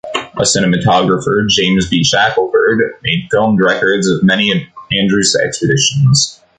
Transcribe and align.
A 0.35 0.45
cinematographer, 0.45 1.47
James 1.47 1.87
B. 1.91 2.03
Shackelford, 2.03 2.81
made 3.03 3.27
filmed 3.29 3.59
records 3.59 4.07
of 4.09 4.23
many 4.23 4.49
of 4.51 4.57
Andrews' 4.91 5.35
expeditions. 5.35 6.41